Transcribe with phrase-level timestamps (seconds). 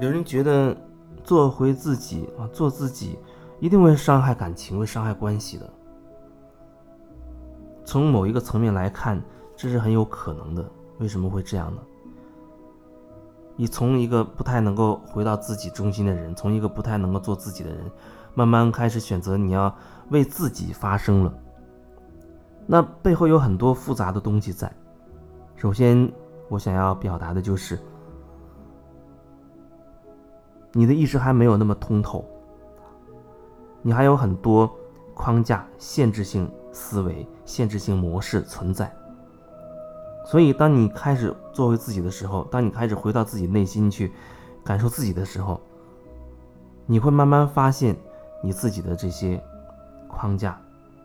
[0.00, 0.74] 有人觉得
[1.22, 3.18] 做回自己啊，做自己
[3.58, 5.70] 一定会伤害感情，会伤害关系的。
[7.84, 9.22] 从某一个层面来看，
[9.54, 10.64] 这是很有可能的。
[11.00, 11.82] 为什么会这样呢？
[13.56, 17.80] 你从一个不太能够回到自己中心的人，从一个不太能够做自己的人，
[18.32, 19.74] 慢慢开始选择你要
[20.08, 21.34] 为自己发声了。
[22.72, 24.72] 那背后有很多复杂的东西在。
[25.56, 26.08] 首先，
[26.48, 27.76] 我想要表达的就是。
[30.70, 32.24] 你的意识还没有那么通透，
[33.82, 34.70] 你还有很多
[35.14, 38.88] 框架、限制性思维、限制性模式存在。
[40.24, 44.12] 所以，当你开始做回自己的时候，当你开始回到自己内心去
[44.62, 45.60] 感受自己的时候，
[46.86, 47.96] 你会慢慢发现
[48.44, 49.42] 你自己的这些
[50.06, 50.56] 框架、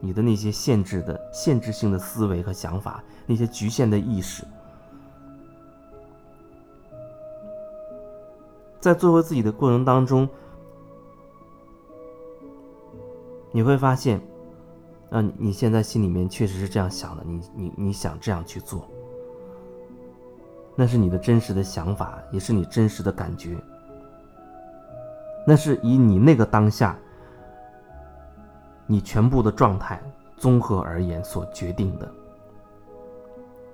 [0.00, 4.44] 你的那些限制的限制性的思维和想法、那些局限的意识。
[8.80, 10.28] 在做回自己的过程当中，
[13.50, 14.20] 你会发现，
[15.10, 18.88] 啊，你现在心里面确实是这样想的，你你你想这样去做，
[20.76, 23.56] 那是你的真实的想法，也是你真实的感觉，
[25.44, 26.96] 那是以你那个当下，
[28.88, 30.02] 你全部的状态
[30.36, 32.12] 综合而言所决定的，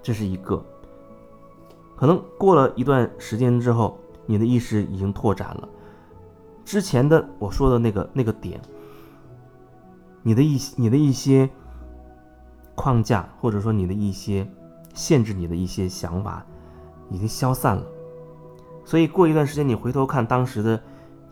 [0.00, 0.64] 这是一个，
[1.96, 3.98] 可能过了一段时间之后。
[4.26, 5.68] 你的意识已经拓展了，
[6.64, 8.60] 之前的我说的那个那个点，
[10.22, 11.50] 你的一你的一些
[12.76, 14.48] 框架，或者说你的一些
[14.94, 16.46] 限制你的一些想法，
[17.08, 17.84] 已经消散了。
[18.84, 20.80] 所以过一段时间，你回头看当时的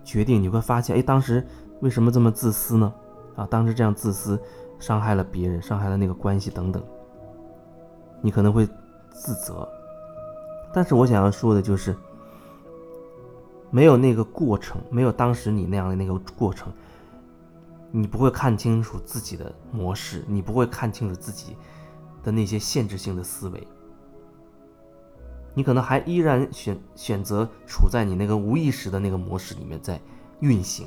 [0.02, 1.46] 决定，你会发现，哎，当时
[1.82, 2.92] 为什么这么自私呢？
[3.38, 4.38] 啊，当时这样自私，
[4.78, 6.82] 伤害了别人，伤害了那个关系等等，
[8.20, 8.66] 你可能会
[9.10, 9.66] 自责。
[10.74, 11.96] 但是我想要说的就是。
[13.70, 16.72] 没有那个过程，没有当时你那样的那个过程，
[17.90, 21.54] 你不会看清楚自己的模式，你不会看清楚自己
[22.22, 23.68] 的那些限制性的思维，
[25.52, 30.00] 你可能还依然选选择处在你那个无意识的那个模式里面在
[30.40, 30.86] 运行。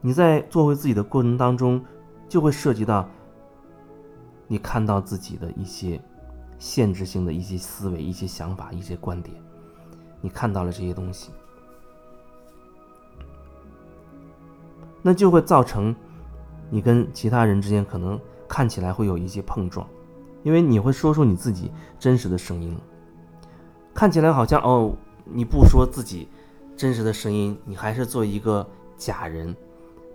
[0.00, 1.82] 你在做回自己的过程当中，
[2.28, 3.08] 就会涉及到
[4.46, 6.00] 你看到自己的一些
[6.58, 9.36] 限制性的一些思维、一些想法、一些观点。
[10.20, 11.30] 你看到了这些东西，
[15.02, 15.94] 那就会造成
[16.68, 19.86] 你跟其他人之间可能看起来会有一些碰撞，
[20.42, 22.80] 因为你会说出你自己真实的声音了。
[23.94, 24.94] 看起来好像哦，
[25.24, 26.28] 你不说自己
[26.76, 29.56] 真实的声音，你还是做一个假人，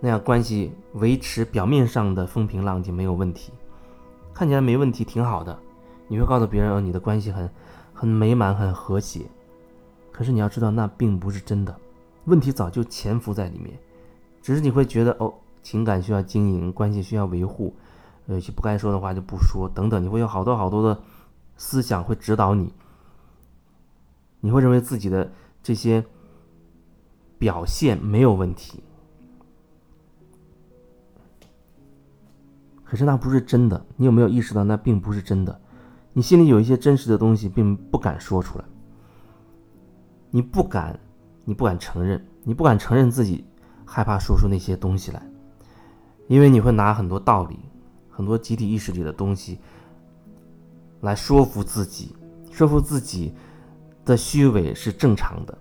[0.00, 3.52] 那样关系维持表面上的风平浪静没有问题，
[4.34, 5.58] 看起来没问题，挺好的。
[6.08, 7.50] 你会告诉别人哦，你的关系很
[7.92, 9.22] 很美满，很和谐。
[10.12, 11.74] 可是你要知道，那并不是真的，
[12.26, 13.76] 问题早就潜伏在里面，
[14.40, 17.74] 只是你会觉得哦，情感需要经营，关系需要维护，
[18.26, 21.00] 有些不该说的话就不说，等等，你会有好多好多的
[21.56, 22.72] 思想会指导你，
[24.40, 26.04] 你会认为自己的这些
[27.38, 28.82] 表现没有问题，
[32.86, 35.60] 可是那不是真的，你有没有意识到那并不是真的？
[36.12, 38.64] 你心里有一些真实的东西，并不敢说出来。
[40.30, 40.98] 你不敢，
[41.44, 43.44] 你不敢承认，你不敢承认自己
[43.84, 45.22] 害怕说出那些东西来，
[46.28, 47.58] 因为你会拿很多道理、
[48.08, 49.58] 很多集体意识里的东西
[51.00, 52.14] 来说服自己，
[52.50, 53.34] 说服自己
[54.04, 55.58] 的虚伪是正常的。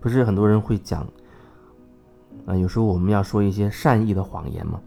[0.00, 1.06] 不是很多人会讲，
[2.46, 4.80] 啊，有时候我们要说一些善意的谎言嘛？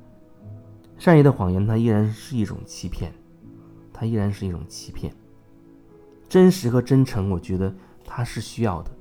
[0.98, 3.14] 善意的谎言它依然是一种欺骗，
[3.94, 5.14] 它依然是一种欺骗。
[6.30, 7.74] 真实和真诚，我觉得
[8.06, 8.92] 它是需要的。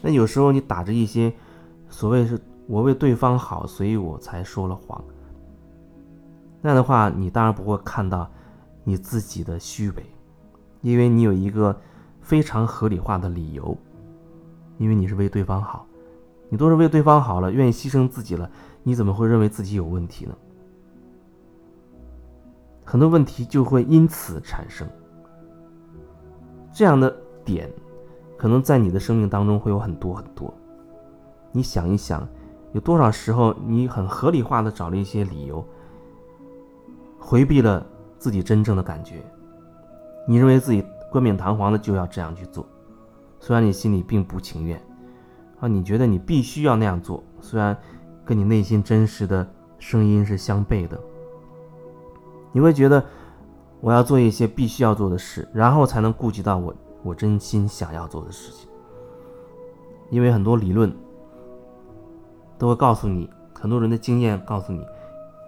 [0.00, 1.32] 那有时候你打着一些
[1.88, 5.02] 所谓是我为对方好，所以我才说了谎。
[6.60, 8.30] 那样的话，你当然不会看到
[8.84, 10.06] 你自己的虚伪，
[10.80, 11.78] 因为你有一个
[12.20, 13.76] 非常合理化的理由，
[14.78, 15.86] 因为你是为对方好，
[16.52, 18.50] 你都是为对方好了，愿意牺牲自己了，
[18.82, 20.36] 你怎么会认为自己有问题呢？
[22.84, 24.86] 很多问题就会因此产生。
[26.70, 27.10] 这样的
[27.42, 27.72] 点，
[28.36, 30.52] 可能在你的生命当中会有很多很多。
[31.52, 32.28] 你想一想，
[32.72, 35.66] 有多少时候你很合理化的找了一些理由，
[37.18, 37.86] 回避了
[38.18, 39.22] 自己真正的感觉？
[40.28, 42.66] 你认为自己冠冕堂皇的就要这样去做，
[43.40, 44.78] 虽然你心里并不情愿，
[45.62, 47.76] 啊，你觉得你必须要那样做，虽然
[48.24, 49.48] 跟你内心真实的
[49.78, 51.00] 声音是相悖的。
[52.50, 53.04] 你会觉得
[53.80, 56.74] 我要做一些必须要做的事，然后才能顾及到我
[57.04, 58.68] 我真心想要做的事情。
[60.10, 60.92] 因为很多理论
[62.58, 64.84] 都会告诉你，很多人的经验告诉你，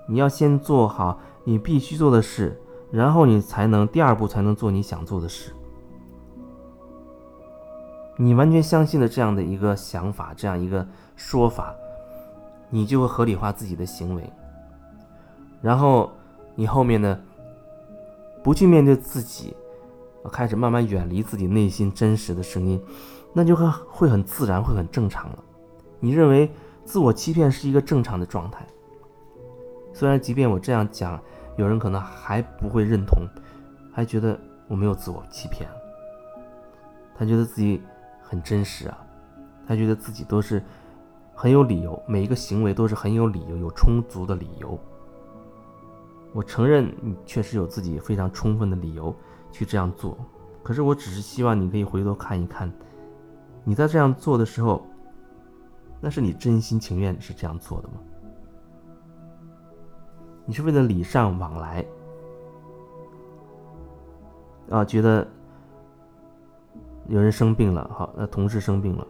[0.09, 2.57] 你要先做好你必须做的事，
[2.93, 5.51] 然后你才能第二步才能做你想做的事。
[8.17, 11.75] 你完全相信了这样的一个想法，这样一个说法，
[12.71, 14.31] 你就会合理化自己的行为，
[15.61, 16.13] 然后
[16.55, 17.19] 你后面呢，
[18.43, 19.55] 不去面对自己，
[20.31, 22.81] 开始慢慢远离自己内心真实的声音。
[23.37, 25.39] 那就会会很自然，会很正常了。
[25.99, 26.49] 你认为
[26.85, 28.65] 自我欺骗是一个正常的状态？
[29.93, 31.21] 虽然即便我这样讲，
[31.57, 33.27] 有人可能还不会认同，
[33.93, 34.39] 还觉得
[34.69, 35.69] 我没有自我欺骗。
[37.17, 37.83] 他觉得自己
[38.35, 38.99] 很真实啊，
[39.65, 40.61] 他觉得自己都是
[41.37, 44.77] 很有理由，每一个行为都是很有理由，有充足的理由。
[46.33, 49.15] 我承认你确实有自己非常充分的理由
[49.53, 50.19] 去这样做，
[50.65, 52.69] 可是我只是希望你可以回头看一看。
[53.63, 54.85] 你在这样做的时候，
[56.01, 57.95] 那是你真心情愿是这样做的吗？
[60.45, 61.87] 你是为了礼尚往来
[64.71, 64.85] 啊？
[64.85, 65.25] 觉得
[67.09, 69.07] 有人生病了，好，那同事生病了，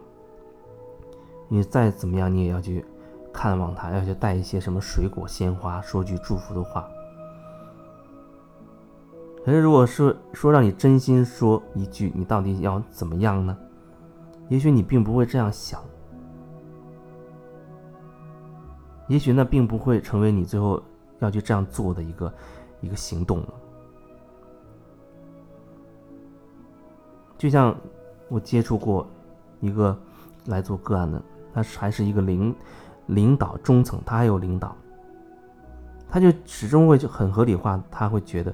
[1.47, 2.85] 你再怎么样，你也要去
[3.31, 6.87] 看望他，要去带一些什么水果、鲜花，说句祝福的话。
[9.45, 13.55] 可是，如果是说让你真心说一句，你到底要怎么样呢？
[14.49, 15.81] 也许你并不会这样想，
[19.07, 20.81] 也许那并不会成为你最后
[21.19, 22.33] 要去这样做的一个
[22.81, 23.53] 一个行动了。
[27.37, 27.75] 就像
[28.29, 29.07] 我接触过
[29.59, 29.97] 一个
[30.45, 31.21] 来做个案的，
[31.53, 32.55] 他还是一个领
[33.07, 34.75] 领导中层，他还有领导，
[36.09, 38.53] 他就始终会就很合理化，他会觉得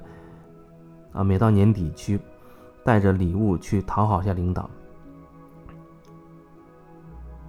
[1.12, 2.20] 啊，每到年底去
[2.84, 4.68] 带着礼物去讨好一下领导。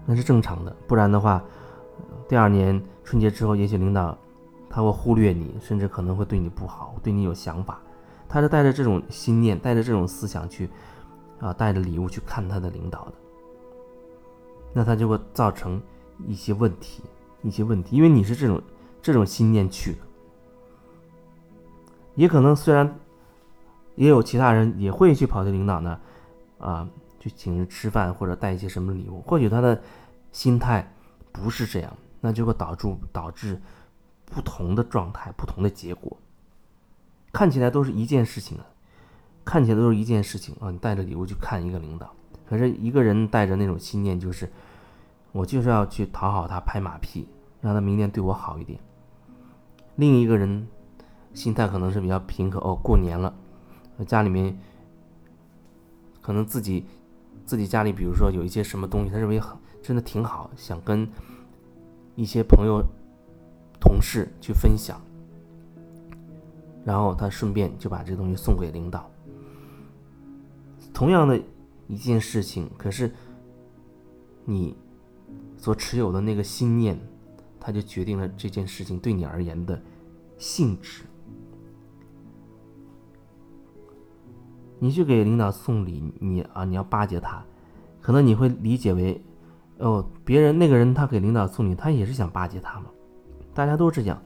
[0.05, 1.41] 那是正常的，不然的话，
[2.27, 4.17] 第二年春节之后，也许领导
[4.69, 7.79] 他会忽略你，甚至可能会对你不好，对你有想法。
[8.27, 10.69] 他是带着这种心念，带着这种思想去
[11.39, 13.13] 啊，带着礼物去看他的领导的。
[14.73, 15.81] 那他就会造成
[16.27, 17.03] 一些问题，
[17.41, 18.61] 一些问题，因为你是这种
[19.01, 19.99] 这种心念去的。
[22.15, 22.99] 也可能虽然
[23.95, 25.99] 也有其他人也会去跑去领导呢，
[26.59, 26.89] 啊。
[27.19, 29.81] 去请人吃饭或者带一些什么礼物，或许他的
[30.33, 30.93] 心态
[31.31, 33.61] 不是这样，那就会导致导致
[34.25, 36.17] 不同的状态、不同的结果。
[37.31, 38.65] 看起来都是一件事情啊，
[39.43, 40.71] 看起来都是一件事情啊。
[40.71, 42.13] 你带着礼物去看一个领导，
[42.47, 44.51] 可是一个人带着那种信念，就是
[45.31, 47.27] 我就是要去讨好他、拍马屁，
[47.61, 48.79] 让他明年对我好一点。
[49.95, 50.67] 另一个人
[51.33, 53.33] 心态可能是比较平和哦，过年了，
[54.07, 54.57] 家里面
[56.21, 56.85] 可能自己。
[57.45, 61.05] 自己家里，比如说有一些什么东西，他认为很真的挺好，想跟
[62.15, 62.81] 一些朋友、
[63.81, 64.97] 同事去分享，
[66.85, 69.11] 然后他顺便就把这东西送给领导。
[70.93, 71.41] 同样的
[71.87, 73.11] 一件事情，可是
[74.45, 74.75] 你
[75.57, 76.99] 所持有的那个心念，
[77.59, 79.81] 它就决定了这件事情对你而言的
[80.37, 81.03] 性质。
[84.79, 87.43] 你去给领导送礼，你啊，你要巴结他，
[88.01, 89.23] 可能你会理解为，
[89.77, 92.87] 哦，别人那个人他给领导送礼，他也是想巴结他嘛，
[93.53, 94.21] 大家都这样。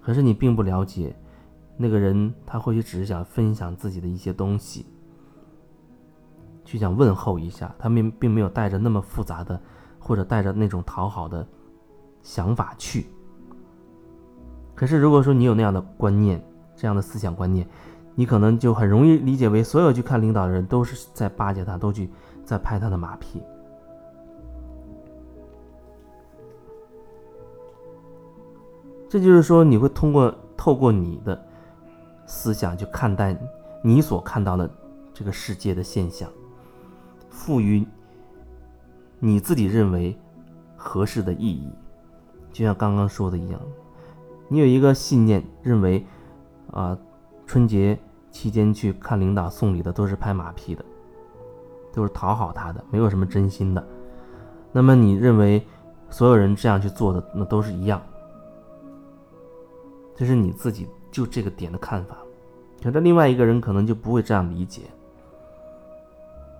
[0.00, 1.14] 可是你并不了解，
[1.76, 4.84] 那个人他或许只是想分享自己的一些东西，
[6.68, 9.58] 去想问候一下，他并并没有带着那么复杂的，
[9.98, 11.46] 或者带着那种讨好的
[12.22, 13.06] 想法去。
[14.74, 16.44] 可是如果说你有那样的观念，
[16.76, 17.66] 这样的思想观念。
[18.14, 22.10] 你可能就很容易理解为，所有去看领导的人都是在巴结他，都去
[22.44, 23.40] 在拍他的马屁。
[29.08, 31.40] 这就是说，你会通过透过你的
[32.26, 33.34] 思想去看待
[33.82, 34.68] 你所看到的
[35.14, 36.28] 这个世界的现象，
[37.38, 37.86] 赋予
[39.20, 40.18] 你自己认为
[40.76, 41.70] 合适的意义。
[42.52, 43.60] 就像刚刚说的一样，
[44.48, 46.04] 你有一个信念，认为
[46.72, 46.98] 啊，
[47.46, 47.98] 春节。
[48.30, 50.84] 期间去看领导送礼的都是拍马屁的，
[51.94, 53.84] 都是讨好他的，没有什么真心的。
[54.70, 55.66] 那么你认为
[56.10, 58.00] 所有人这样去做的，那都是一样？
[60.14, 62.18] 这是你自己就这个点的看法，
[62.82, 64.82] 可是另外一个人可能就不会这样理解，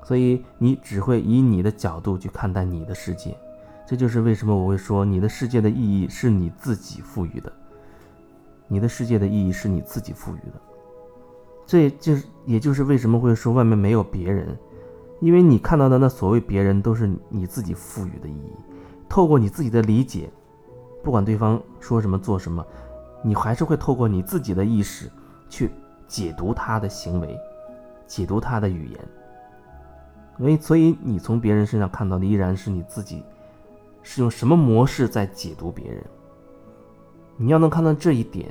[0.09, 3.37] 所以你只会以你的角度去看待你的世界，
[3.87, 7.53] 这就是为什么我会说，你的世界的意义是你自己赋予的。
[8.69, 10.55] 你的世界的意义是你自己赋予的。
[11.67, 14.57] 这就是，也就是为什么会说外面没有别人，
[15.21, 18.53] 因为你看到的那所谓别人，都是你自己赋予的意义。
[19.11, 20.31] 透过你自己的理解，
[21.05, 22.65] 不管对方说什么做什么，
[23.23, 25.11] 你还是会透过你自己的意识
[25.50, 25.71] 去
[26.07, 27.38] 解读他的行为，
[28.07, 28.99] 解读他的语言。
[30.38, 33.23] 所以，所以你从别人身上看到的依然是你自己
[34.02, 36.04] 是用什么模式在解读别人。
[37.37, 38.49] 你要能看到这一点。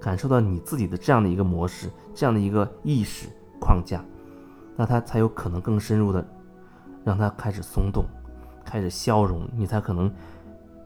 [0.00, 3.26] 感受到你自己的这样的一个模式，这样的一个意识
[3.60, 4.00] 框架，
[4.76, 6.24] 那他才有可能更深入的
[7.02, 8.04] 让他开始松动，
[8.64, 10.08] 开始消融，你才可能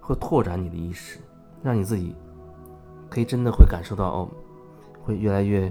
[0.01, 1.19] 会拓展你的意识，
[1.63, 2.17] 让你自己
[3.11, 4.29] 可以真的会感受到哦，
[5.05, 5.71] 会越来越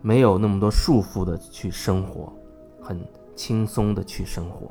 [0.00, 2.32] 没有那么多束缚的去生活，
[2.80, 2.98] 很
[3.40, 4.70] 轻松的去生活。